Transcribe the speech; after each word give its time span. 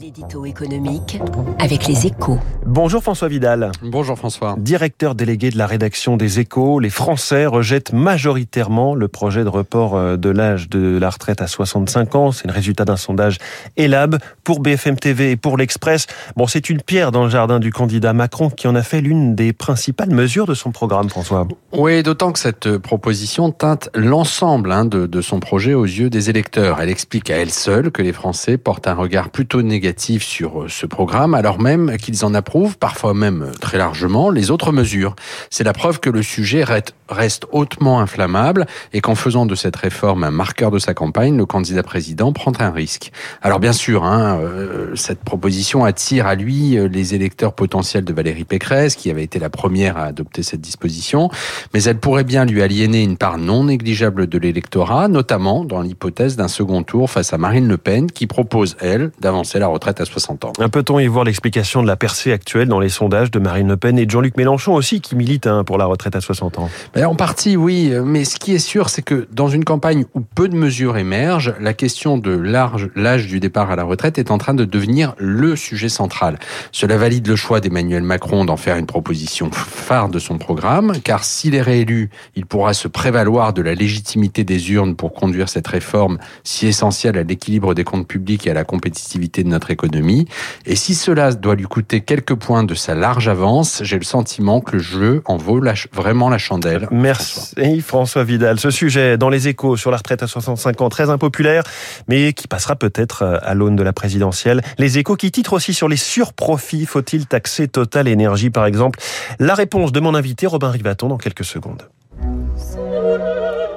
L'édito 0.00 0.44
économique 0.44 1.20
avec 1.60 1.86
les 1.86 2.06
échos. 2.06 2.38
Bonjour 2.66 3.00
François 3.00 3.28
Vidal. 3.28 3.70
Bonjour 3.80 4.18
François. 4.18 4.56
Directeur 4.58 5.14
délégué 5.14 5.50
de 5.50 5.58
la 5.58 5.68
rédaction 5.68 6.16
des 6.16 6.40
échos, 6.40 6.80
les 6.80 6.90
Français 6.90 7.46
rejettent 7.46 7.92
majoritairement 7.92 8.96
le 8.96 9.06
projet 9.06 9.44
de 9.44 9.48
report 9.48 9.94
euh, 9.94 10.16
de 10.16 10.30
l'âge 10.30 10.68
de 10.68 10.98
la 10.98 11.10
retraite 11.10 11.40
à 11.42 11.46
65 11.46 12.14
ans. 12.16 12.32
C'est 12.32 12.48
le 12.48 12.52
résultat 12.52 12.84
d'un 12.84 12.96
sondage 12.96 13.38
ELAB 13.76 14.18
pour 14.42 14.58
BFM 14.58 14.96
TV 14.96 15.30
et 15.30 15.36
pour 15.36 15.56
l'Express. 15.56 16.08
Bon, 16.34 16.48
c'est 16.48 16.70
une 16.70 16.82
pierre 16.82 17.12
dans 17.12 17.22
le 17.22 17.30
jardin 17.30 17.60
du 17.60 17.70
candidat 17.70 18.12
Macron 18.12 18.50
qui 18.50 18.66
en 18.66 18.74
a 18.74 18.82
fait 18.82 19.00
l'une 19.00 19.36
des 19.36 19.52
principales 19.52 20.10
mesures 20.10 20.46
de 20.46 20.54
son 20.54 20.72
programme, 20.72 21.08
François. 21.08 21.46
Oui, 21.72 22.02
d'autant 22.02 22.32
que 22.32 22.40
cette 22.40 22.78
proposition 22.78 23.52
teinte 23.52 23.90
l'ensemble 23.94 24.72
hein, 24.72 24.86
de, 24.86 25.06
de 25.06 25.20
son 25.20 25.38
projet 25.38 25.74
aux 25.74 25.84
yeux 25.84 26.10
des 26.10 26.30
électeurs. 26.30 26.80
Elle 26.80 26.90
explique 26.90 27.30
à 27.30 27.36
elle 27.36 27.50
seule 27.50 27.92
que 27.92 28.02
les 28.02 28.12
Français 28.12 28.58
portent 28.58 28.88
un 28.88 28.94
regard 28.94 29.30
plutôt 29.30 29.62
négatif 29.62 29.83
sur 29.98 30.62
euh, 30.62 30.68
ce 30.68 30.86
programme, 30.86 31.34
alors 31.34 31.60
même 31.60 31.96
qu'ils 31.98 32.24
en 32.24 32.34
approuvent, 32.34 32.78
parfois 32.78 33.14
même 33.14 33.42
euh, 33.42 33.52
très 33.60 33.78
largement, 33.78 34.30
les 34.30 34.50
autres 34.50 34.72
mesures. 34.72 35.14
C'est 35.50 35.64
la 35.64 35.72
preuve 35.72 36.00
que 36.00 36.10
le 36.10 36.22
sujet 36.22 36.64
reste 36.64 37.46
hautement 37.52 38.00
inflammable 38.00 38.66
et 38.92 39.00
qu'en 39.00 39.14
faisant 39.14 39.46
de 39.46 39.54
cette 39.54 39.76
réforme 39.76 40.24
un 40.24 40.30
marqueur 40.30 40.70
de 40.70 40.78
sa 40.78 40.94
campagne, 40.94 41.36
le 41.36 41.46
candidat 41.46 41.82
président 41.82 42.32
prend 42.32 42.52
un 42.60 42.70
risque. 42.70 43.12
Alors 43.42 43.60
bien 43.60 43.72
sûr, 43.72 44.04
hein, 44.04 44.38
euh, 44.40 44.96
cette 44.96 45.20
proposition 45.20 45.84
attire 45.84 46.26
à 46.26 46.34
lui 46.34 46.76
les 46.88 47.14
électeurs 47.14 47.52
potentiels 47.52 48.04
de 48.04 48.12
Valérie 48.12 48.44
Pécresse, 48.44 48.96
qui 48.96 49.10
avait 49.10 49.24
été 49.24 49.38
la 49.38 49.50
première 49.50 49.96
à 49.96 50.04
adopter 50.04 50.42
cette 50.42 50.60
disposition, 50.60 51.30
mais 51.72 51.82
elle 51.84 51.98
pourrait 51.98 52.24
bien 52.24 52.44
lui 52.44 52.62
aliéner 52.62 53.02
une 53.02 53.16
part 53.16 53.38
non 53.38 53.64
négligeable 53.64 54.26
de 54.26 54.38
l'électorat, 54.38 55.08
notamment 55.08 55.64
dans 55.64 55.80
l'hypothèse 55.80 56.36
d'un 56.36 56.48
second 56.48 56.82
tour 56.82 57.10
face 57.10 57.32
à 57.32 57.38
Marine 57.38 57.68
Le 57.68 57.76
Pen, 57.76 58.10
qui 58.10 58.26
propose, 58.26 58.76
elle, 58.80 59.10
d'avancer 59.20 59.58
la 59.58 59.73
retraite 59.74 60.00
à 60.00 60.04
60 60.04 60.44
ans. 60.44 60.52
Peut-on 60.72 60.98
y 60.98 61.06
voir 61.06 61.24
l'explication 61.24 61.82
de 61.82 61.86
la 61.86 61.96
percée 61.96 62.32
actuelle 62.32 62.68
dans 62.68 62.80
les 62.80 62.88
sondages 62.88 63.30
de 63.30 63.38
Marine 63.38 63.68
Le 63.68 63.76
Pen 63.76 63.98
et 63.98 64.06
de 64.06 64.10
Jean-Luc 64.10 64.36
Mélenchon 64.36 64.74
aussi, 64.74 65.00
qui 65.00 65.14
milite 65.14 65.46
hein, 65.46 65.64
pour 65.64 65.78
la 65.78 65.86
retraite 65.86 66.16
à 66.16 66.20
60 66.20 66.58
ans 66.58 66.70
ben, 66.94 67.06
En 67.06 67.14
partie, 67.14 67.56
oui. 67.56 67.92
Mais 68.04 68.24
ce 68.24 68.36
qui 68.36 68.54
est 68.54 68.58
sûr, 68.58 68.88
c'est 68.88 69.02
que 69.02 69.28
dans 69.32 69.48
une 69.48 69.64
campagne 69.64 70.04
où 70.14 70.20
peu 70.20 70.48
de 70.48 70.56
mesures 70.56 70.96
émergent, 70.96 71.54
la 71.60 71.74
question 71.74 72.18
de 72.18 72.30
l'âge 72.30 73.26
du 73.26 73.40
départ 73.40 73.70
à 73.70 73.76
la 73.76 73.84
retraite 73.84 74.18
est 74.18 74.30
en 74.30 74.38
train 74.38 74.54
de 74.54 74.64
devenir 74.64 75.14
le 75.18 75.56
sujet 75.56 75.88
central. 75.88 76.38
Cela 76.72 76.96
valide 76.96 77.26
le 77.26 77.36
choix 77.36 77.60
d'Emmanuel 77.60 78.02
Macron 78.02 78.44
d'en 78.44 78.56
faire 78.56 78.76
une 78.76 78.86
proposition 78.86 79.50
phare 79.52 80.08
de 80.08 80.18
son 80.18 80.38
programme, 80.38 80.94
car 81.02 81.24
s'il 81.24 81.54
est 81.54 81.62
réélu, 81.62 82.10
il 82.36 82.46
pourra 82.46 82.74
se 82.74 82.88
prévaloir 82.88 83.52
de 83.52 83.62
la 83.62 83.74
légitimité 83.74 84.44
des 84.44 84.72
urnes 84.72 84.96
pour 84.96 85.12
conduire 85.12 85.48
cette 85.48 85.66
réforme 85.66 86.18
si 86.42 86.66
essentielle 86.66 87.18
à 87.18 87.22
l'équilibre 87.22 87.74
des 87.74 87.84
comptes 87.84 88.06
publics 88.06 88.46
et 88.46 88.50
à 88.50 88.54
la 88.54 88.64
compétitivité 88.64 89.42
de 89.42 89.48
notre 89.48 89.63
économie. 89.70 90.26
Et 90.66 90.76
si 90.76 90.94
cela 90.94 91.32
doit 91.32 91.54
lui 91.54 91.64
coûter 91.64 92.00
quelques 92.00 92.34
points 92.34 92.64
de 92.64 92.74
sa 92.74 92.94
large 92.94 93.28
avance, 93.28 93.82
j'ai 93.84 93.98
le 93.98 94.04
sentiment 94.04 94.60
que 94.60 94.72
le 94.72 94.78
jeu 94.82 95.22
en 95.26 95.36
vaut 95.36 95.60
vraiment 95.92 96.28
la 96.28 96.38
chandelle. 96.38 96.88
Merci 96.90 97.80
François. 97.80 98.24
Vidal. 98.24 98.58
Ce 98.58 98.70
sujet 98.70 99.16
dans 99.16 99.28
les 99.28 99.48
échos 99.48 99.76
sur 99.76 99.90
la 99.90 99.96
retraite 99.96 100.22
à 100.22 100.26
65 100.26 100.80
ans, 100.80 100.88
très 100.88 101.10
impopulaire, 101.10 101.64
mais 102.08 102.32
qui 102.32 102.48
passera 102.48 102.76
peut-être 102.76 103.22
euh, 103.22 103.38
à 103.42 103.54
l'aune 103.54 103.76
de 103.76 103.82
la 103.82 103.92
présidentielle. 103.92 104.62
Les 104.78 104.98
échos 104.98 105.16
qui 105.16 105.30
titrent 105.30 105.54
aussi 105.54 105.74
sur 105.74 105.88
les 105.88 105.96
surprofits. 105.96 106.86
Faut-il 106.86 107.26
taxer 107.26 107.68
Total 107.68 108.08
Énergie 108.08 108.50
par 108.50 108.66
exemple? 108.66 108.98
La 109.38 109.54
réponse 109.54 109.92
de 109.92 110.00
mon 110.00 110.14
invité 110.14 110.46
Robin 110.46 110.70
Rivaton 110.70 111.08
dans 111.08 111.18
quelques 111.18 111.44
secondes. 111.44 111.88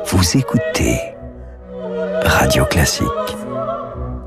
Vous 0.05 0.37
écoutez 0.37 0.99
Radio 2.23 2.65
Classique. 2.65 3.07